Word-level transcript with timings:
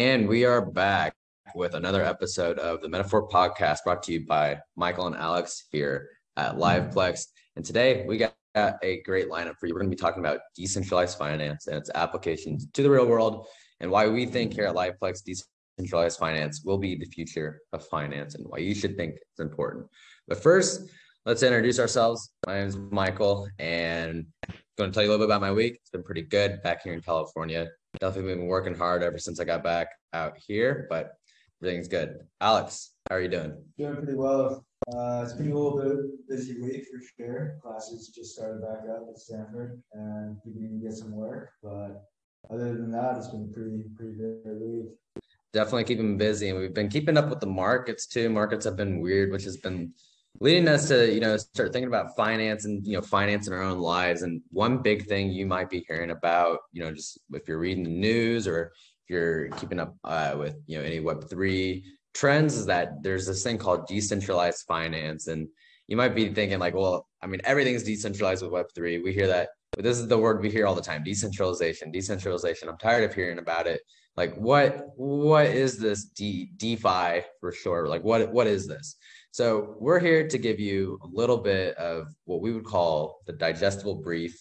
And 0.00 0.26
we 0.26 0.46
are 0.46 0.64
back 0.64 1.14
with 1.54 1.74
another 1.74 2.02
episode 2.02 2.58
of 2.58 2.80
the 2.80 2.88
Metaphor 2.88 3.28
Podcast 3.28 3.84
brought 3.84 4.02
to 4.04 4.12
you 4.14 4.24
by 4.26 4.58
Michael 4.74 5.06
and 5.06 5.14
Alex 5.14 5.66
here 5.70 6.08
at 6.38 6.56
Liveplex. 6.56 7.26
And 7.56 7.66
today 7.66 8.06
we 8.08 8.16
got 8.16 8.34
a 8.56 9.02
great 9.04 9.28
lineup 9.28 9.56
for 9.60 9.66
you. 9.66 9.74
We're 9.74 9.80
going 9.80 9.90
to 9.90 9.94
be 9.94 10.00
talking 10.00 10.24
about 10.24 10.40
decentralized 10.56 11.18
finance 11.18 11.66
and 11.66 11.76
its 11.76 11.90
applications 11.94 12.66
to 12.72 12.82
the 12.82 12.88
real 12.88 13.04
world 13.04 13.46
and 13.80 13.90
why 13.90 14.08
we 14.08 14.24
think 14.24 14.54
here 14.54 14.64
at 14.64 14.74
Liveplex 14.74 15.22
decentralized 15.22 16.18
finance 16.18 16.62
will 16.64 16.78
be 16.78 16.96
the 16.96 17.04
future 17.04 17.60
of 17.74 17.86
finance 17.86 18.36
and 18.36 18.46
why 18.48 18.56
you 18.56 18.74
should 18.74 18.96
think 18.96 19.16
it's 19.16 19.40
important. 19.40 19.84
But 20.26 20.42
first, 20.42 20.88
let's 21.26 21.42
introduce 21.42 21.78
ourselves. 21.78 22.30
My 22.46 22.60
name 22.60 22.68
is 22.68 22.78
Michael 22.78 23.50
and 23.58 24.24
I'm 24.48 24.54
going 24.78 24.92
to 24.92 24.94
tell 24.94 25.02
you 25.02 25.10
a 25.10 25.12
little 25.12 25.26
bit 25.26 25.30
about 25.30 25.42
my 25.42 25.52
week. 25.52 25.74
It's 25.74 25.90
been 25.90 26.02
pretty 26.02 26.22
good 26.22 26.62
back 26.62 26.84
here 26.84 26.94
in 26.94 27.02
California. 27.02 27.68
Definitely 27.98 28.34
been 28.34 28.46
working 28.46 28.74
hard 28.74 29.02
ever 29.02 29.18
since 29.18 29.40
I 29.40 29.44
got 29.44 29.64
back 29.64 29.88
out 30.12 30.36
here, 30.38 30.86
but 30.88 31.14
everything's 31.60 31.88
good. 31.88 32.20
Alex, 32.40 32.92
how 33.08 33.16
are 33.16 33.20
you 33.20 33.28
doing? 33.28 33.62
Doing 33.76 33.96
pretty 33.96 34.14
well. 34.14 34.64
Uh, 34.94 35.22
it's 35.24 35.34
been 35.34 35.50
a 35.50 35.54
little 35.54 35.78
bit 35.78 36.28
busy 36.28 36.60
week 36.62 36.84
for 36.84 37.00
sure. 37.16 37.58
Classes 37.62 38.08
just 38.14 38.34
started 38.34 38.62
back 38.62 38.88
up 38.88 39.06
at 39.10 39.18
Stanford 39.18 39.82
and 39.92 40.36
beginning 40.44 40.80
to 40.80 40.86
get 40.86 40.96
some 40.96 41.12
work. 41.12 41.50
But 41.62 42.04
other 42.48 42.72
than 42.72 42.90
that, 42.92 43.16
it's 43.16 43.28
been 43.28 43.52
pretty 43.52 43.84
pretty 43.96 44.16
good 44.16 44.60
week. 44.60 45.22
Definitely 45.52 45.84
keeping 45.84 46.16
busy, 46.16 46.48
and 46.48 46.58
we've 46.58 46.72
been 46.72 46.88
keeping 46.88 47.18
up 47.18 47.28
with 47.28 47.40
the 47.40 47.46
markets 47.46 48.06
too. 48.06 48.30
Markets 48.30 48.64
have 48.64 48.76
been 48.76 49.00
weird, 49.00 49.32
which 49.32 49.44
has 49.44 49.56
been 49.56 49.92
leading 50.40 50.68
us 50.68 50.88
to 50.88 51.12
you 51.12 51.20
know 51.20 51.36
start 51.36 51.72
thinking 51.72 51.88
about 51.88 52.16
finance 52.16 52.64
and 52.64 52.86
you 52.86 52.94
know 52.94 53.02
finance 53.02 53.46
in 53.46 53.52
our 53.52 53.62
own 53.62 53.78
lives. 53.78 54.22
And 54.22 54.42
one 54.50 54.78
big 54.78 55.06
thing 55.06 55.30
you 55.30 55.46
might 55.46 55.70
be 55.70 55.84
hearing 55.86 56.10
about, 56.10 56.60
you 56.72 56.82
know, 56.82 56.92
just 56.92 57.18
if 57.32 57.46
you're 57.46 57.58
reading 57.58 57.84
the 57.84 57.90
news 57.90 58.46
or 58.46 58.72
if 59.04 59.10
you're 59.10 59.48
keeping 59.50 59.80
up 59.80 59.94
uh, 60.04 60.34
with 60.38 60.56
you 60.66 60.78
know 60.78 60.84
any 60.84 61.00
Web 61.00 61.28
three 61.28 61.84
trends 62.14 62.56
is 62.56 62.66
that 62.66 63.02
there's 63.02 63.26
this 63.26 63.42
thing 63.42 63.58
called 63.58 63.86
decentralized 63.86 64.64
finance. 64.66 65.26
And 65.28 65.48
you 65.90 65.96
might 65.96 66.14
be 66.14 66.32
thinking 66.32 66.60
like 66.60 66.72
well 66.72 67.08
i 67.20 67.26
mean 67.26 67.40
everything's 67.44 67.82
decentralized 67.82 68.42
with 68.42 68.52
web3 68.52 69.02
we 69.02 69.12
hear 69.12 69.26
that 69.26 69.48
but 69.72 69.84
this 69.84 69.98
is 69.98 70.08
the 70.08 70.16
word 70.16 70.40
we 70.40 70.50
hear 70.50 70.66
all 70.66 70.74
the 70.74 70.80
time 70.80 71.04
decentralization 71.04 71.90
decentralization. 71.90 72.68
I'm 72.68 72.78
tired 72.78 73.04
of 73.04 73.14
hearing 73.14 73.38
about 73.38 73.66
it. 73.66 73.82
Like 74.16 74.34
what 74.36 74.86
what 74.96 75.46
is 75.46 75.78
this 75.78 76.04
D, 76.04 76.50
defi 76.56 77.24
for 77.40 77.52
sure 77.52 77.88
like 77.88 78.02
what 78.02 78.32
what 78.32 78.46
is 78.46 78.66
this 78.66 78.96
so 79.32 79.76
we're 79.78 80.00
here 80.00 80.26
to 80.26 80.38
give 80.38 80.58
you 80.58 80.98
a 81.02 81.08
little 81.12 81.38
bit 81.38 81.76
of 81.76 82.08
what 82.24 82.40
we 82.40 82.52
would 82.52 82.64
call 82.64 83.20
the 83.26 83.32
digestible 83.32 83.96
brief 83.96 84.32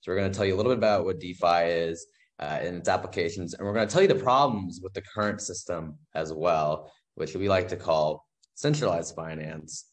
so 0.00 0.10
we're 0.10 0.18
going 0.18 0.30
to 0.30 0.36
tell 0.36 0.46
you 0.46 0.54
a 0.54 0.56
little 0.56 0.72
bit 0.72 0.78
about 0.78 1.04
what 1.04 1.20
defi 1.20 1.70
is 1.70 2.06
uh, 2.40 2.58
and 2.60 2.76
its 2.76 2.88
applications 2.88 3.54
and 3.54 3.66
we're 3.66 3.74
going 3.74 3.86
to 3.86 3.92
tell 3.92 4.02
you 4.02 4.08
the 4.08 4.14
problems 4.14 4.80
with 4.82 4.92
the 4.94 5.02
current 5.02 5.40
system 5.40 5.96
as 6.14 6.32
well 6.32 6.90
which 7.18 7.34
we 7.34 7.48
like 7.48 7.68
to 7.68 7.76
call 7.76 8.28
centralized 8.58 9.14
finance. 9.14 9.84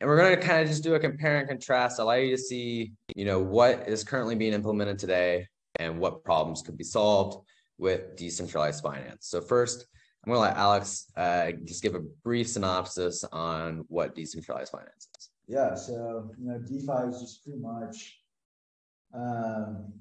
And 0.00 0.08
we're 0.08 0.18
going 0.18 0.34
to 0.34 0.46
kind 0.46 0.62
of 0.62 0.68
just 0.68 0.82
do 0.82 0.94
a 0.94 1.00
compare 1.00 1.38
and 1.38 1.48
contrast, 1.48 1.98
allow 1.98 2.14
you 2.14 2.36
to 2.36 2.42
see, 2.42 2.92
you 3.14 3.24
know, 3.24 3.38
what 3.38 3.88
is 3.88 4.04
currently 4.04 4.34
being 4.34 4.52
implemented 4.52 4.98
today 4.98 5.46
and 5.76 5.98
what 5.98 6.24
problems 6.24 6.60
could 6.60 6.76
be 6.76 6.84
solved 6.84 7.38
with 7.78 8.16
decentralized 8.16 8.82
finance. 8.82 9.28
So 9.28 9.40
first, 9.40 9.86
I'm 10.24 10.32
going 10.32 10.36
to 10.36 10.48
let 10.48 10.56
Alex 10.56 11.10
uh, 11.16 11.52
just 11.64 11.82
give 11.82 11.94
a 11.94 12.00
brief 12.22 12.48
synopsis 12.48 13.24
on 13.32 13.84
what 13.88 14.14
decentralized 14.14 14.70
finance 14.70 15.08
is. 15.18 15.30
Yeah, 15.48 15.74
so 15.74 16.30
you 16.38 16.48
know, 16.48 16.58
DeFi 16.58 17.08
is 17.10 17.20
just 17.20 17.44
pretty 17.44 17.58
much 17.58 18.20
um, 19.12 19.92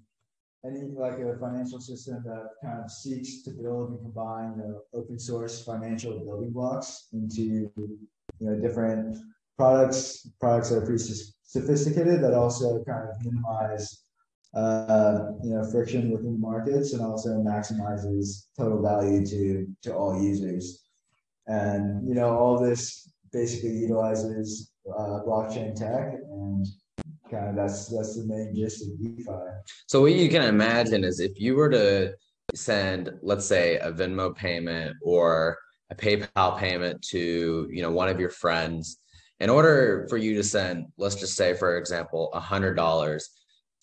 any 0.66 0.84
like 0.96 1.18
a 1.20 1.38
financial 1.40 1.80
system 1.80 2.22
that 2.26 2.50
kind 2.64 2.84
of 2.84 2.92
seeks 2.92 3.42
to 3.44 3.52
build 3.52 3.90
and 3.90 4.00
combine 4.00 4.58
the 4.58 4.82
open 4.94 5.18
source 5.18 5.64
financial 5.64 6.20
building 6.20 6.52
blocks 6.52 7.08
into 7.14 7.72
you 7.76 8.00
know 8.40 8.56
different 8.60 9.18
products 9.58 10.30
products 10.40 10.70
that 10.70 10.78
are 10.78 10.86
pretty 10.86 11.04
sophisticated 11.44 12.24
that 12.24 12.34
also 12.34 12.84
kind 12.84 13.10
of 13.10 13.26
minimize 13.26 14.04
uh, 14.54 15.20
you 15.44 15.52
know 15.52 15.64
friction 15.72 16.12
within 16.12 16.40
markets 16.40 16.94
and 16.94 17.02
also 17.02 17.30
maximizes 17.42 18.48
total 18.58 18.82
value 18.82 19.26
to 19.26 19.68
to 19.82 19.94
all 19.94 20.22
users 20.22 20.84
and 21.48 22.08
you 22.08 22.14
know 22.14 22.30
all 22.38 22.60
this 22.60 23.12
basically 23.32 23.72
utilizes 23.72 24.72
uh, 24.90 25.20
blockchain 25.26 25.74
tech 25.74 26.14
and 26.14 26.68
kind 27.30 27.48
of 27.50 27.56
that's 27.56 27.88
that's 27.88 28.18
the 28.18 28.26
main 28.26 28.54
gist 28.54 28.84
of 28.84 29.00
DeFi. 29.00 29.32
So 29.88 30.02
what 30.02 30.14
you 30.14 30.30
can 30.30 30.44
imagine 30.44 31.04
is 31.04 31.20
if 31.20 31.40
you 31.40 31.56
were 31.56 31.70
to 31.70 32.14
send, 32.54 33.12
let's 33.22 33.46
say, 33.46 33.78
a 33.78 33.92
Venmo 33.92 34.36
payment 34.36 34.98
or 35.02 35.58
a 35.90 35.96
PayPal 35.96 36.58
payment 36.58 37.02
to 37.10 37.68
you 37.72 37.82
know 37.82 37.92
one 37.92 38.10
of 38.10 38.20
your 38.20 38.30
friends, 38.30 38.98
in 39.40 39.50
order 39.50 40.06
for 40.10 40.18
you 40.18 40.36
to 40.36 40.44
send, 40.44 40.88
let's 40.98 41.16
just 41.16 41.36
say, 41.36 41.54
for 41.54 41.78
example, 41.78 42.30
a 42.34 42.40
hundred 42.40 42.76
dollars, 42.76 43.30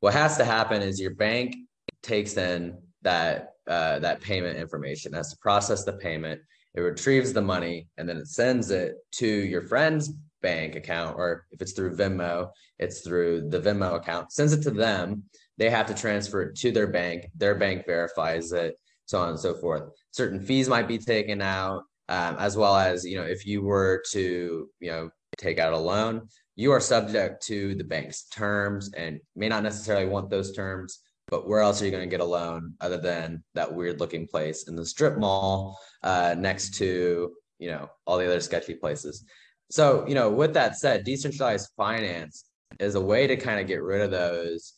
what 0.00 0.14
has 0.14 0.36
to 0.36 0.44
happen 0.44 0.82
is 0.82 1.00
your 1.00 1.14
bank 1.14 1.56
takes 2.02 2.36
in 2.36 2.78
that 3.02 3.50
uh, 3.66 3.98
that 3.98 4.20
payment 4.20 4.58
information, 4.58 5.12
has 5.12 5.30
to 5.30 5.36
process 5.38 5.84
the 5.84 5.92
payment, 5.92 6.40
it 6.74 6.80
retrieves 6.80 7.32
the 7.32 7.42
money, 7.42 7.86
and 7.98 8.08
then 8.08 8.16
it 8.16 8.26
sends 8.26 8.70
it 8.70 8.94
to 9.12 9.26
your 9.26 9.62
friend's 9.62 10.14
bank 10.40 10.74
account, 10.74 11.16
or 11.18 11.46
if 11.50 11.60
it's 11.60 11.72
through 11.72 11.94
Venmo, 11.94 12.48
it's 12.78 13.00
through 13.00 13.48
the 13.50 13.60
Venmo 13.60 13.96
account, 13.96 14.32
sends 14.32 14.52
it 14.52 14.62
to 14.62 14.70
them. 14.70 15.24
They 15.58 15.70
have 15.70 15.86
to 15.86 15.94
transfer 15.94 16.42
it 16.42 16.56
to 16.58 16.70
their 16.70 16.86
bank. 16.86 17.26
Their 17.36 17.56
bank 17.56 17.84
verifies 17.86 18.52
it, 18.52 18.76
so 19.06 19.20
on 19.20 19.30
and 19.30 19.38
so 19.38 19.54
forth. 19.54 19.90
Certain 20.12 20.40
fees 20.40 20.68
might 20.68 20.88
be 20.88 20.98
taken 20.98 21.42
out, 21.42 21.82
um, 22.08 22.36
as 22.38 22.56
well 22.56 22.76
as 22.76 23.04
you 23.04 23.16
know, 23.16 23.26
if 23.26 23.44
you 23.44 23.62
were 23.62 24.02
to 24.12 24.68
you 24.80 24.90
know 24.90 25.10
take 25.36 25.58
out 25.58 25.72
a 25.72 25.78
loan, 25.78 26.28
you 26.58 26.72
are 26.72 26.80
subject 26.80 27.40
to 27.40 27.76
the 27.76 27.84
bank's 27.84 28.24
terms 28.24 28.90
and 28.94 29.20
may 29.36 29.48
not 29.48 29.62
necessarily 29.62 30.06
want 30.06 30.28
those 30.28 30.52
terms. 30.52 30.98
But 31.28 31.48
where 31.48 31.60
else 31.60 31.80
are 31.80 31.84
you 31.84 31.92
going 31.92 32.02
to 32.02 32.10
get 32.10 32.20
a 32.20 32.24
loan 32.24 32.74
other 32.80 32.98
than 32.98 33.44
that 33.54 33.72
weird 33.72 34.00
looking 34.00 34.26
place 34.26 34.66
in 34.66 34.74
the 34.74 34.84
strip 34.84 35.18
mall 35.18 35.78
uh, 36.02 36.34
next 36.36 36.74
to 36.76 37.32
you 37.60 37.70
know 37.70 37.88
all 38.06 38.18
the 38.18 38.26
other 38.26 38.40
sketchy 38.40 38.74
places? 38.74 39.24
So, 39.70 40.04
you 40.08 40.16
know, 40.16 40.30
with 40.30 40.52
that 40.54 40.76
said, 40.76 41.04
decentralized 41.04 41.70
finance 41.76 42.46
is 42.80 42.96
a 42.96 43.00
way 43.00 43.28
to 43.28 43.36
kind 43.36 43.60
of 43.60 43.68
get 43.68 43.82
rid 43.82 44.00
of 44.00 44.10
those 44.10 44.72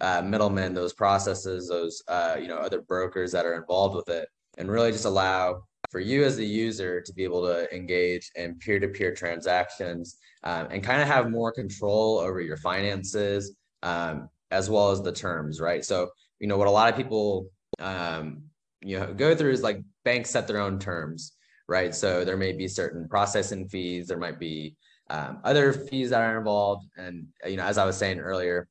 uh, 0.00 0.22
middlemen, 0.22 0.72
those 0.72 0.94
processes, 0.94 1.68
those 1.68 2.02
uh, 2.08 2.36
you 2.40 2.48
know 2.48 2.56
other 2.56 2.80
brokers 2.80 3.32
that 3.32 3.44
are 3.44 3.56
involved 3.56 3.94
with 3.94 4.08
it, 4.08 4.26
and 4.56 4.70
really 4.70 4.92
just 4.92 5.04
allow 5.04 5.64
for 5.90 6.00
you 6.00 6.24
as 6.24 6.36
the 6.36 6.46
user 6.46 7.00
to 7.00 7.12
be 7.12 7.24
able 7.24 7.42
to 7.42 7.74
engage 7.74 8.30
in 8.34 8.56
peer-to-peer 8.58 9.14
transactions 9.14 10.16
um, 10.44 10.68
and 10.70 10.82
kind 10.82 11.00
of 11.00 11.08
have 11.08 11.30
more 11.30 11.52
control 11.52 12.18
over 12.18 12.40
your 12.40 12.56
finances 12.56 13.56
um, 13.82 14.28
as 14.50 14.68
well 14.70 14.90
as 14.90 15.02
the 15.02 15.12
terms, 15.12 15.60
right? 15.60 15.84
So, 15.84 16.10
you 16.40 16.46
know, 16.46 16.58
what 16.58 16.68
a 16.68 16.70
lot 16.70 16.90
of 16.90 16.96
people 16.96 17.50
um, 17.78 18.42
you 18.80 18.98
know 18.98 19.12
go 19.12 19.34
through 19.34 19.52
is 19.52 19.62
like 19.62 19.82
banks 20.04 20.30
set 20.30 20.46
their 20.46 20.60
own 20.60 20.78
terms 20.78 21.36
right? 21.68 21.94
So 21.94 22.24
there 22.24 22.36
may 22.36 22.52
be 22.52 22.68
certain 22.68 23.08
processing 23.08 23.68
fees, 23.68 24.08
there 24.08 24.18
might 24.18 24.38
be 24.38 24.76
um, 25.10 25.40
other 25.44 25.72
fees 25.72 26.10
that 26.10 26.20
are 26.20 26.38
involved. 26.38 26.86
And, 26.96 27.26
you 27.44 27.56
know, 27.56 27.64
as 27.64 27.78
I 27.78 27.84
was 27.84 27.96
saying 27.96 28.20
earlier, 28.20 28.68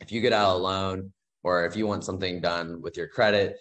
if 0.00 0.12
you 0.12 0.20
get 0.20 0.32
out 0.32 0.56
a 0.56 0.58
loan 0.58 1.12
or 1.42 1.64
if 1.64 1.76
you 1.76 1.86
want 1.86 2.04
something 2.04 2.40
done 2.40 2.82
with 2.82 2.96
your 2.96 3.08
credit, 3.08 3.56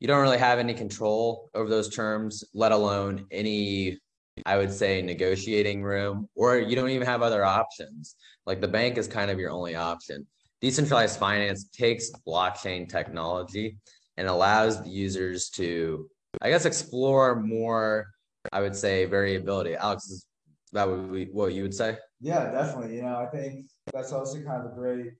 you 0.00 0.08
don't 0.08 0.20
really 0.20 0.38
have 0.38 0.58
any 0.58 0.74
control 0.74 1.50
over 1.54 1.68
those 1.68 1.88
terms, 1.94 2.44
let 2.54 2.72
alone 2.72 3.26
any, 3.30 3.98
I 4.44 4.56
would 4.56 4.72
say, 4.72 5.02
negotiating 5.02 5.82
room, 5.82 6.28
or 6.34 6.58
you 6.58 6.76
don't 6.76 6.90
even 6.90 7.06
have 7.06 7.22
other 7.22 7.44
options. 7.44 8.16
Like 8.46 8.60
the 8.60 8.68
bank 8.68 8.98
is 8.98 9.08
kind 9.08 9.30
of 9.30 9.38
your 9.38 9.50
only 9.50 9.74
option. 9.74 10.26
Decentralized 10.60 11.18
finance 11.18 11.68
takes 11.68 12.10
blockchain 12.26 12.88
technology 12.88 13.78
and 14.16 14.28
allows 14.28 14.82
the 14.82 14.90
users 14.90 15.50
to, 15.50 16.08
I 16.40 16.50
guess, 16.50 16.64
explore 16.64 17.36
more 17.36 18.06
I 18.52 18.60
would 18.60 18.76
say 18.76 19.04
variability. 19.06 19.74
Alex, 19.74 20.08
is 20.08 20.26
that 20.72 20.88
would 20.88 21.12
be 21.12 21.26
what 21.26 21.52
you 21.52 21.62
would 21.62 21.74
say? 21.74 21.98
Yeah, 22.20 22.50
definitely. 22.50 22.96
You 22.96 23.02
know, 23.02 23.16
I 23.16 23.26
think 23.26 23.66
that's 23.92 24.12
also 24.12 24.42
kind 24.42 24.64
of 24.64 24.72
a 24.72 24.74
great 24.74 25.12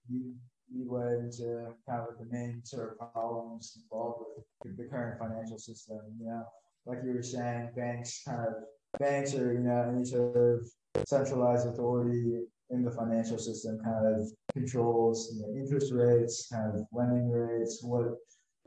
leeway 0.72 1.18
into 1.20 1.68
kind 1.88 2.02
of 2.08 2.18
the 2.18 2.26
main 2.30 2.60
sort 2.64 2.92
of 2.92 3.12
problems 3.12 3.78
involved 3.82 4.24
with 4.64 4.76
the 4.76 4.84
current 4.84 5.18
financial 5.18 5.58
system. 5.58 6.00
You 6.18 6.26
know, 6.26 6.44
like 6.86 6.98
you 7.04 7.12
were 7.14 7.22
saying, 7.22 7.70
banks 7.76 8.22
kind 8.26 8.46
of 8.48 8.54
banks 8.98 9.34
or 9.34 9.52
you 9.52 9.60
know 9.60 9.92
any 9.94 10.04
sort 10.04 10.36
of 10.36 10.68
centralized 11.06 11.68
authority 11.68 12.40
in 12.70 12.84
the 12.84 12.90
financial 12.90 13.38
system 13.38 13.78
kind 13.84 14.06
of 14.06 14.28
controls 14.52 15.32
you 15.34 15.42
know, 15.42 15.60
interest 15.60 15.92
rates, 15.92 16.48
kind 16.50 16.74
of 16.74 16.84
lending 16.92 17.30
rates, 17.30 17.80
what 17.82 18.14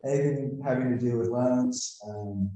anything 0.06 0.62
having 0.64 0.90
to 0.90 0.98
do 0.98 1.18
with 1.18 1.28
loans. 1.28 2.00
Um, 2.08 2.50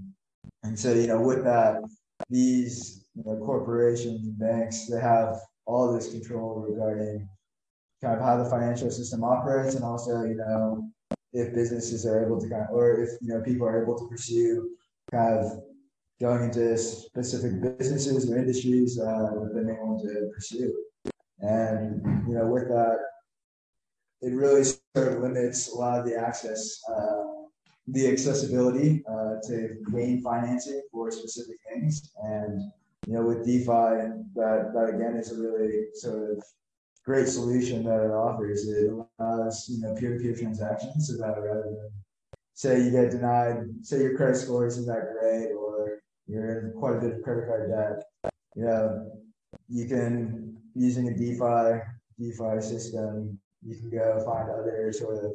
and 0.63 0.79
so, 0.79 0.93
you 0.93 1.07
know, 1.07 1.21
with 1.21 1.43
that, 1.43 1.81
these 2.29 3.05
you 3.15 3.23
know, 3.25 3.37
corporations 3.45 4.25
and 4.25 4.39
banks, 4.39 4.87
they 4.87 4.99
have 4.99 5.37
all 5.65 5.93
this 5.93 6.11
control 6.11 6.65
regarding 6.69 7.27
kind 8.03 8.15
of 8.19 8.21
how 8.21 8.37
the 8.37 8.49
financial 8.49 8.91
system 8.91 9.23
operates 9.23 9.75
and 9.75 9.83
also, 9.83 10.23
you 10.23 10.35
know, 10.35 10.89
if 11.31 11.53
businesses 11.55 12.05
are 12.05 12.25
able 12.25 12.39
to 12.39 12.47
kind 12.49 12.63
of, 12.63 12.75
or 12.75 13.01
if, 13.01 13.09
you 13.21 13.33
know, 13.33 13.41
people 13.41 13.65
are 13.65 13.81
able 13.81 13.97
to 13.97 14.07
pursue 14.07 14.69
kind 15.09 15.39
of 15.39 15.63
going 16.21 16.43
into 16.43 16.77
specific 16.77 17.53
businesses 17.77 18.29
or 18.29 18.37
industries 18.37 18.99
uh, 18.99 19.29
that 19.33 19.51
they 19.55 19.61
may 19.61 19.73
want 19.73 20.01
to 20.01 20.29
pursue. 20.33 20.73
And 21.39 22.01
you 22.27 22.35
know, 22.35 22.47
with 22.47 22.67
that, 22.69 22.97
it 24.21 24.33
really 24.33 24.63
sort 24.63 25.13
of 25.13 25.19
limits 25.19 25.73
a 25.73 25.75
lot 25.75 25.99
of 25.99 26.05
the 26.05 26.15
access, 26.15 26.79
uh, 26.89 27.23
the 27.87 28.09
accessibility 28.09 29.03
uh, 29.09 29.35
to 29.47 29.75
gain 29.91 30.21
financing 30.21 30.81
for 30.91 31.11
specific 31.11 31.57
things. 31.69 32.13
And 32.23 32.71
you 33.05 33.13
know, 33.15 33.23
with 33.23 33.45
DeFi, 33.45 33.91
that 34.35 34.71
that 34.73 34.91
again 34.95 35.17
is 35.17 35.31
a 35.31 35.41
really 35.41 35.87
sort 35.93 36.31
of 36.31 36.43
great 37.05 37.27
solution 37.27 37.83
that 37.83 38.05
it 38.05 38.11
offers. 38.11 38.67
It 38.67 38.91
allows 39.19 39.67
you 39.69 39.81
know 39.81 39.95
peer-to-peer 39.95 40.35
transactions 40.35 41.07
so 41.07 41.17
that 41.17 41.39
rather 41.39 41.63
than 41.63 41.91
say 42.53 42.81
you 42.81 42.91
get 42.91 43.11
denied, 43.11 43.63
say 43.81 44.01
your 44.01 44.15
credit 44.15 44.37
score 44.37 44.65
isn't 44.67 44.85
that 44.85 45.11
great 45.19 45.51
or 45.53 45.99
you're 46.27 46.59
in 46.59 46.73
quite 46.79 46.97
a 46.97 46.99
bit 46.99 47.15
of 47.15 47.23
credit 47.23 47.47
card 47.47 47.69
debt, 47.69 48.31
you 48.55 48.65
know, 48.65 49.11
you 49.67 49.87
can 49.87 50.55
using 50.75 51.07
a 51.09 51.13
DeFi 51.13 51.81
DeFi 52.19 52.61
system, 52.61 53.37
you 53.65 53.75
can 53.75 53.89
go 53.89 54.23
find 54.25 54.49
other 54.49 54.91
sort 54.93 55.23
of 55.23 55.31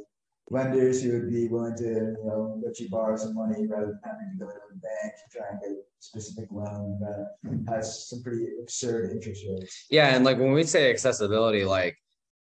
lenders 0.50 1.02
who 1.02 1.12
would 1.12 1.30
be 1.30 1.48
willing 1.48 1.76
to 1.76 1.84
you 1.84 2.24
know 2.24 2.60
let 2.64 2.78
you 2.80 2.88
borrow 2.88 3.16
some 3.16 3.34
money 3.34 3.66
rather 3.66 3.86
than 3.86 4.00
having 4.04 4.30
to 4.32 4.44
go 4.44 4.50
to 4.50 4.56
a 4.56 4.78
bank 4.78 5.12
to 5.14 5.38
try 5.38 5.46
and 5.50 5.60
get 5.60 5.70
a 5.70 5.82
specific 5.98 6.48
loan 6.50 6.98
that 7.00 7.72
has 7.72 8.08
some 8.08 8.22
pretty 8.22 8.46
absurd 8.60 9.10
interest 9.12 9.44
rates. 9.48 9.86
Yeah, 9.90 10.14
and 10.14 10.24
like 10.24 10.38
when 10.38 10.52
we 10.52 10.64
say 10.64 10.90
accessibility, 10.90 11.64
like 11.64 11.96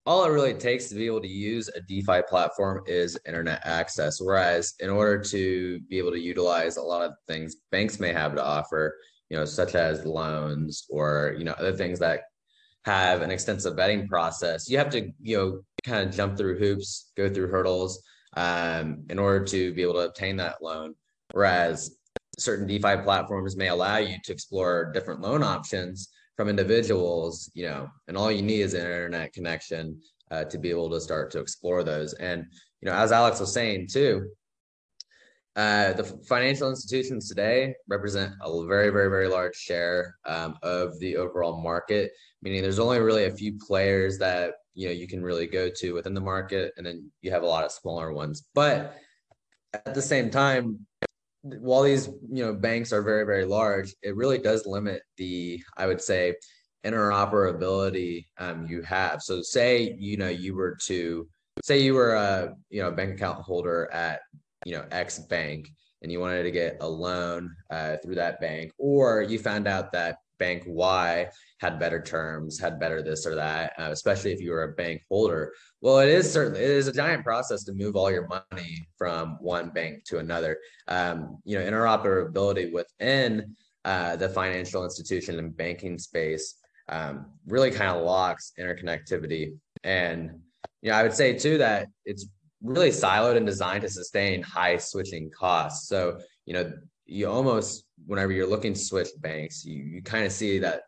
all 0.05 0.23
it 0.23 0.29
really 0.29 0.53
takes 0.53 0.87
to 0.89 0.95
be 0.95 1.05
able 1.05 1.21
to 1.21 1.27
use 1.27 1.69
a 1.69 1.81
DeFi 1.81 2.21
platform 2.27 2.81
is 2.87 3.19
internet 3.27 3.61
access. 3.63 4.19
Whereas 4.21 4.73
in 4.79 4.89
order 4.89 5.21
to 5.25 5.79
be 5.89 5.97
able 5.97 6.11
to 6.11 6.19
utilize 6.19 6.77
a 6.77 6.81
lot 6.81 7.03
of 7.03 7.13
things 7.27 7.57
banks 7.71 7.99
may 7.99 8.13
have 8.13 8.35
to 8.35 8.43
offer, 8.43 8.97
you 9.29 9.37
know, 9.37 9.45
such 9.45 9.75
as 9.75 10.05
loans 10.05 10.85
or 10.89 11.35
you 11.37 11.43
know 11.43 11.53
other 11.59 11.75
things 11.75 11.99
that 11.99 12.21
have 12.85 13.21
an 13.21 13.31
extensive 13.31 13.75
vetting 13.75 14.07
process, 14.07 14.69
you 14.69 14.77
have 14.77 14.89
to 14.91 15.11
you 15.21 15.37
know 15.37 15.61
kind 15.83 16.07
of 16.07 16.15
jump 16.15 16.37
through 16.37 16.57
hoops, 16.57 17.11
go 17.15 17.29
through 17.29 17.47
hurdles 17.47 18.01
um, 18.35 19.03
in 19.09 19.19
order 19.19 19.43
to 19.45 19.73
be 19.73 19.81
able 19.81 19.93
to 19.93 19.99
obtain 19.99 20.37
that 20.37 20.61
loan. 20.61 20.95
Whereas 21.31 21.97
certain 22.37 22.67
DeFi 22.67 22.97
platforms 23.03 23.55
may 23.55 23.67
allow 23.67 23.97
you 23.97 24.17
to 24.23 24.31
explore 24.31 24.91
different 24.93 25.21
loan 25.21 25.43
options 25.43 26.09
from 26.35 26.47
individuals, 26.47 27.51
you 27.53 27.65
know, 27.65 27.89
and 28.07 28.15
all 28.15 28.31
you 28.31 28.41
need 28.41 28.61
is 28.61 28.73
an 28.73 28.81
internet 28.81 29.33
connection 29.33 29.99
uh, 30.31 30.45
to 30.45 30.57
be 30.57 30.69
able 30.69 30.89
to 30.89 31.01
start 31.01 31.31
to 31.31 31.39
explore 31.39 31.83
those. 31.83 32.13
And 32.13 32.45
you 32.81 32.89
know, 32.89 32.95
as 32.95 33.11
Alex 33.11 33.39
was 33.39 33.53
saying 33.53 33.87
too, 33.91 34.29
uh, 35.55 35.93
the 35.93 36.03
financial 36.27 36.69
institutions 36.69 37.27
today 37.27 37.73
represent 37.87 38.33
a 38.41 38.65
very, 38.65 38.89
very, 38.91 39.09
very 39.09 39.27
large 39.27 39.55
share 39.55 40.15
um, 40.25 40.57
of 40.63 40.97
the 40.99 41.17
overall 41.17 41.61
market. 41.61 42.11
Meaning, 42.41 42.61
there's 42.61 42.79
only 42.79 42.99
really 42.99 43.25
a 43.25 43.31
few 43.31 43.57
players 43.67 44.17
that 44.19 44.53
you 44.73 44.87
know 44.87 44.93
you 44.93 45.07
can 45.07 45.23
really 45.23 45.47
go 45.47 45.69
to 45.69 45.93
within 45.93 46.13
the 46.13 46.21
market, 46.21 46.73
and 46.77 46.85
then 46.85 47.11
you 47.21 47.31
have 47.31 47.43
a 47.43 47.47
lot 47.47 47.65
of 47.65 47.71
smaller 47.71 48.13
ones. 48.13 48.45
But 48.53 48.95
at 49.73 49.93
the 49.93 50.01
same 50.01 50.29
time, 50.29 50.85
while 51.41 51.83
these 51.83 52.07
you 52.31 52.45
know 52.45 52.53
banks 52.53 52.93
are 52.93 53.01
very, 53.01 53.25
very 53.25 53.45
large, 53.45 53.93
it 54.01 54.15
really 54.15 54.37
does 54.37 54.65
limit 54.65 55.01
the, 55.17 55.61
I 55.75 55.87
would 55.87 56.01
say, 56.01 56.35
interoperability 56.85 58.27
um, 58.37 58.67
you 58.67 58.81
have. 58.83 59.21
So, 59.21 59.41
say 59.41 59.95
you 59.99 60.15
know 60.15 60.29
you 60.29 60.55
were 60.55 60.77
to 60.85 61.27
say 61.63 61.79
you 61.79 61.95
were 61.95 62.13
a 62.13 62.55
you 62.69 62.81
know 62.81 62.91
bank 62.91 63.15
account 63.15 63.41
holder 63.41 63.89
at 63.91 64.21
you 64.65 64.73
know 64.73 64.85
X 64.91 65.19
bank 65.19 65.69
and 66.01 66.11
you 66.11 66.19
wanted 66.19 66.43
to 66.43 66.51
get 66.51 66.77
a 66.81 66.87
loan 66.87 67.55
uh, 67.71 67.97
through 67.97 68.15
that 68.15 68.39
bank, 68.39 68.71
or 68.77 69.21
you 69.21 69.37
found 69.37 69.67
out 69.67 69.91
that 69.91 70.17
bank 70.39 70.63
Y 70.65 71.29
had 71.59 71.77
better 71.79 72.01
terms, 72.01 72.57
had 72.57 72.79
better 72.79 73.03
this 73.03 73.27
or 73.27 73.35
that, 73.35 73.73
uh, 73.77 73.89
especially 73.91 74.31
if 74.31 74.39
you 74.39 74.51
were 74.51 74.63
a 74.63 74.73
bank 74.73 75.01
holder. 75.09 75.53
Well, 75.81 75.99
it 75.99 76.09
is 76.09 76.31
certainly 76.31 76.61
it 76.61 76.69
is 76.69 76.87
a 76.87 76.93
giant 76.93 77.23
process 77.23 77.63
to 77.65 77.73
move 77.73 77.95
all 77.95 78.09
your 78.09 78.27
money 78.27 78.87
from 78.97 79.37
one 79.41 79.69
bank 79.69 80.05
to 80.05 80.19
another. 80.19 80.57
Um, 80.87 81.39
you 81.43 81.59
know, 81.59 81.65
interoperability 81.65 82.71
within 82.71 83.55
uh, 83.85 84.15
the 84.15 84.29
financial 84.29 84.83
institution 84.83 85.37
and 85.37 85.55
banking 85.55 85.99
space 85.99 86.55
um, 86.87 87.27
really 87.45 87.71
kind 87.71 87.91
of 87.91 88.03
locks 88.03 88.53
interconnectivity. 88.59 89.53
And 89.83 90.31
you 90.81 90.91
know, 90.91 90.97
I 90.97 91.03
would 91.03 91.13
say 91.13 91.37
too 91.37 91.57
that 91.57 91.87
it's 92.05 92.27
really 92.61 92.89
siloed 92.89 93.37
and 93.37 93.45
designed 93.45 93.81
to 93.81 93.89
sustain 93.89 94.41
high 94.41 94.77
switching 94.77 95.29
costs. 95.31 95.87
So, 95.87 96.19
you 96.45 96.53
know, 96.53 96.71
you 97.05 97.27
almost, 97.27 97.85
whenever 98.05 98.31
you're 98.31 98.47
looking 98.47 98.73
to 98.73 98.79
switch 98.79 99.09
banks, 99.19 99.65
you, 99.65 99.83
you 99.83 100.01
kind 100.01 100.25
of 100.25 100.31
see 100.31 100.59
that 100.59 100.83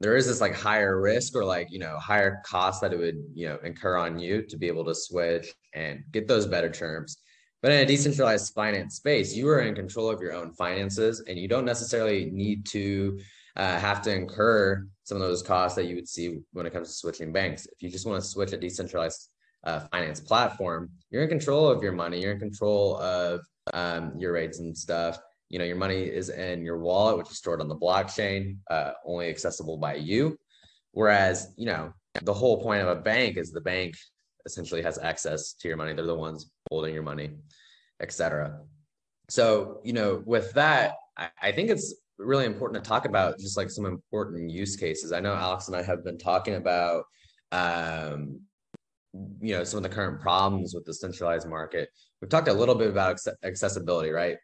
there 0.00 0.16
is 0.16 0.26
this 0.26 0.40
like 0.40 0.54
higher 0.54 1.00
risk 1.00 1.36
or 1.36 1.44
like, 1.44 1.68
you 1.70 1.78
know, 1.78 1.96
higher 1.98 2.42
cost 2.44 2.80
that 2.80 2.92
it 2.92 2.98
would, 2.98 3.22
you 3.34 3.48
know, 3.48 3.58
incur 3.62 3.96
on 3.96 4.18
you 4.18 4.42
to 4.42 4.56
be 4.56 4.66
able 4.66 4.84
to 4.84 4.94
switch 4.94 5.54
and 5.74 6.02
get 6.10 6.26
those 6.26 6.46
better 6.46 6.70
terms. 6.70 7.18
But 7.62 7.70
in 7.70 7.80
a 7.80 7.86
decentralized 7.86 8.52
finance 8.54 8.96
space, 8.96 9.32
you 9.32 9.48
are 9.48 9.60
in 9.60 9.76
control 9.76 10.10
of 10.10 10.20
your 10.20 10.32
own 10.32 10.52
finances 10.54 11.22
and 11.28 11.38
you 11.38 11.46
don't 11.46 11.64
necessarily 11.64 12.28
need 12.32 12.66
to 12.66 13.20
uh, 13.54 13.78
have 13.78 14.02
to 14.02 14.12
incur 14.12 14.84
some 15.04 15.16
of 15.16 15.22
those 15.22 15.42
costs 15.42 15.76
that 15.76 15.84
you 15.84 15.94
would 15.94 16.08
see 16.08 16.40
when 16.52 16.66
it 16.66 16.72
comes 16.72 16.88
to 16.88 16.94
switching 16.94 17.32
banks. 17.32 17.66
If 17.66 17.80
you 17.80 17.88
just 17.88 18.06
want 18.06 18.20
to 18.20 18.28
switch 18.28 18.52
a 18.52 18.56
decentralized 18.56 19.28
uh, 19.64 19.80
finance 19.92 20.20
platform, 20.20 20.90
you're 21.10 21.22
in 21.22 21.28
control 21.28 21.68
of 21.68 21.82
your 21.82 21.92
money. 21.92 22.20
You're 22.20 22.32
in 22.32 22.40
control 22.40 22.96
of 22.98 23.40
um, 23.72 24.12
your 24.18 24.32
rates 24.32 24.58
and 24.58 24.76
stuff. 24.76 25.18
You 25.50 25.58
know, 25.58 25.64
your 25.64 25.76
money 25.76 26.02
is 26.02 26.30
in 26.30 26.64
your 26.64 26.78
wallet, 26.78 27.18
which 27.18 27.30
is 27.30 27.38
stored 27.38 27.60
on 27.60 27.68
the 27.68 27.76
blockchain, 27.76 28.56
uh, 28.70 28.92
only 29.04 29.28
accessible 29.28 29.76
by 29.76 29.94
you. 29.94 30.36
Whereas, 30.92 31.52
you 31.56 31.66
know, 31.66 31.92
the 32.22 32.34
whole 32.34 32.62
point 32.62 32.82
of 32.82 32.88
a 32.88 33.00
bank 33.00 33.36
is 33.36 33.52
the 33.52 33.60
bank 33.60 33.94
essentially 34.46 34.82
has 34.82 34.98
access 34.98 35.52
to 35.54 35.68
your 35.68 35.76
money. 35.76 35.92
They're 35.92 36.06
the 36.06 36.14
ones 36.14 36.50
holding 36.70 36.94
your 36.94 37.02
money, 37.02 37.30
etc. 38.00 38.60
So, 39.28 39.80
you 39.84 39.92
know, 39.92 40.22
with 40.26 40.52
that, 40.54 40.94
I, 41.16 41.28
I 41.40 41.52
think 41.52 41.70
it's 41.70 41.94
really 42.18 42.44
important 42.44 42.82
to 42.82 42.88
talk 42.88 43.04
about 43.04 43.38
just 43.38 43.56
like 43.56 43.70
some 43.70 43.86
important 43.86 44.50
use 44.50 44.76
cases. 44.76 45.12
I 45.12 45.20
know 45.20 45.34
Alex 45.34 45.68
and 45.68 45.76
I 45.76 45.82
have 45.82 46.04
been 46.04 46.18
talking 46.18 46.54
about 46.54 47.04
um, 47.50 48.40
you 49.40 49.56
know 49.56 49.64
some 49.64 49.78
of 49.78 49.82
the 49.82 49.88
current 49.88 50.20
problems 50.20 50.74
with 50.74 50.84
the 50.84 50.94
centralized 50.94 51.48
market. 51.48 51.88
We've 52.20 52.30
talked 52.30 52.48
a 52.48 52.52
little 52.52 52.74
bit 52.74 52.88
about 52.88 53.18
accessibility 53.44 54.10
right? 54.10 54.36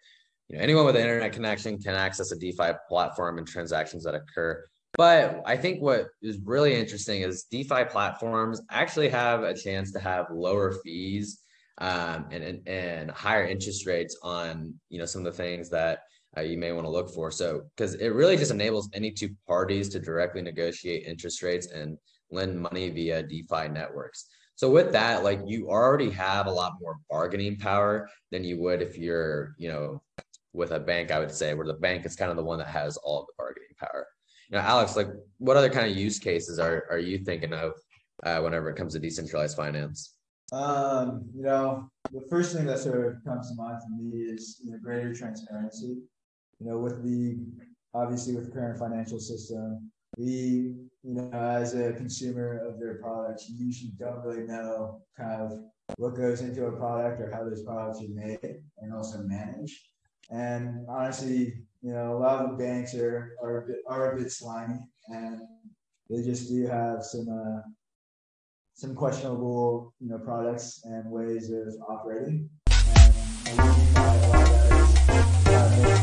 You 0.48 0.56
know 0.56 0.62
anyone 0.62 0.86
with 0.86 0.96
an 0.96 1.02
internet 1.02 1.32
connection 1.32 1.78
can 1.78 1.94
access 1.94 2.32
a 2.32 2.36
defi 2.36 2.72
platform 2.88 3.38
and 3.38 3.46
transactions 3.46 4.04
that 4.04 4.14
occur. 4.14 4.64
But 4.96 5.42
i 5.46 5.56
think 5.56 5.80
what 5.80 6.06
is 6.22 6.38
really 6.44 6.74
interesting 6.74 7.22
is 7.22 7.44
defi 7.44 7.84
platforms 7.84 8.60
actually 8.70 9.08
have 9.10 9.42
a 9.42 9.54
chance 9.54 9.92
to 9.92 10.00
have 10.00 10.26
lower 10.30 10.72
fees 10.82 11.40
um, 11.80 12.26
and, 12.32 12.42
and, 12.42 12.68
and 12.68 13.10
higher 13.10 13.46
interest 13.46 13.86
rates 13.86 14.18
on 14.22 14.74
you 14.88 14.98
know 14.98 15.04
some 15.04 15.24
of 15.24 15.32
the 15.32 15.42
things 15.42 15.70
that 15.70 16.00
uh, 16.36 16.40
you 16.40 16.58
may 16.58 16.72
want 16.72 16.84
to 16.84 16.90
look 16.90 17.10
for. 17.14 17.30
So 17.30 17.62
because 17.76 17.94
it 17.94 18.08
really 18.08 18.36
just 18.36 18.50
enables 18.50 18.90
any 18.92 19.10
two 19.10 19.30
parties 19.46 19.88
to 19.90 19.98
directly 19.98 20.42
negotiate 20.42 21.06
interest 21.06 21.42
rates 21.42 21.68
and 21.68 21.96
lend 22.30 22.60
money 22.60 22.90
via 22.90 23.22
defi 23.22 23.68
networks 23.68 24.28
so 24.58 24.68
with 24.68 24.90
that, 24.90 25.22
like 25.22 25.40
you 25.46 25.70
already 25.70 26.10
have 26.10 26.48
a 26.48 26.50
lot 26.50 26.78
more 26.80 26.96
bargaining 27.08 27.56
power 27.58 28.10
than 28.32 28.42
you 28.42 28.58
would 28.58 28.82
if 28.82 28.98
you're, 28.98 29.54
you 29.56 29.68
know, 29.68 30.02
with 30.52 30.72
a 30.72 30.80
bank, 30.80 31.12
I 31.12 31.20
would 31.20 31.30
say, 31.30 31.54
where 31.54 31.64
the 31.64 31.74
bank 31.74 32.04
is 32.04 32.16
kind 32.16 32.32
of 32.32 32.36
the 32.36 32.42
one 32.42 32.58
that 32.58 32.66
has 32.66 32.96
all 32.96 33.24
the 33.24 33.34
bargaining 33.38 33.68
power. 33.78 34.08
Know, 34.50 34.58
Alex, 34.58 34.96
like 34.96 35.06
what 35.36 35.56
other 35.56 35.70
kind 35.70 35.88
of 35.88 35.96
use 35.96 36.18
cases 36.18 36.58
are 36.58 36.86
are 36.90 36.98
you 36.98 37.18
thinking 37.18 37.52
of 37.52 37.74
uh, 38.24 38.40
whenever 38.40 38.68
it 38.68 38.74
comes 38.74 38.94
to 38.94 38.98
decentralized 38.98 39.56
finance? 39.56 40.14
Um, 40.52 41.30
you 41.32 41.44
know, 41.44 41.88
the 42.10 42.26
first 42.28 42.56
thing 42.56 42.66
that 42.66 42.80
sort 42.80 43.06
of 43.06 43.24
comes 43.24 43.50
to 43.50 43.54
mind 43.54 43.80
for 43.80 44.02
me 44.02 44.22
is 44.22 44.60
you 44.64 44.72
know, 44.72 44.78
greater 44.82 45.14
transparency. 45.14 45.98
You 46.58 46.66
know, 46.66 46.78
with 46.78 47.04
the 47.04 47.38
obviously 47.94 48.34
with 48.34 48.46
the 48.46 48.50
current 48.50 48.76
financial 48.76 49.20
system, 49.20 49.88
we, 50.18 50.74
you 51.04 51.14
know, 51.14 51.30
as 51.32 51.74
a 51.74 51.92
consumer 51.92 52.58
of 52.66 52.80
their 52.80 52.96
products, 52.96 53.48
usually 53.48 53.92
don't 53.98 54.24
really 54.24 54.46
know 54.46 55.00
kind 55.16 55.40
of 55.40 55.60
what 55.96 56.16
goes 56.16 56.40
into 56.40 56.66
a 56.66 56.72
product 56.72 57.20
or 57.20 57.30
how 57.30 57.44
those 57.44 57.62
products 57.62 58.02
are 58.02 58.08
made 58.08 58.62
and 58.78 58.92
also 58.92 59.18
managed. 59.22 59.78
And 60.30 60.84
honestly, 60.88 61.62
you 61.82 61.92
know, 61.92 62.16
a 62.16 62.18
lot 62.18 62.44
of 62.44 62.50
the 62.50 62.56
banks 62.56 62.94
are 62.94 63.36
are 63.42 63.64
a 63.64 63.66
bit, 63.66 63.76
are 63.86 64.12
a 64.12 64.16
bit 64.18 64.32
slimy, 64.32 64.80
and 65.06 65.40
they 66.10 66.22
just 66.22 66.48
do 66.48 66.66
have 66.66 67.04
some 67.04 67.28
uh, 67.28 67.62
some 68.74 68.94
questionable, 68.94 69.94
you 70.00 70.10
know, 70.10 70.18
products 70.18 70.82
and 70.84 71.10
ways 71.10 71.50
of 71.50 71.74
operating. 71.88 72.50
And, 73.46 73.60
and 75.46 75.97